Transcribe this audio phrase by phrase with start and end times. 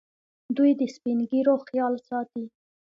[0.57, 2.43] دوی د سپین ږیرو خیال ساتي.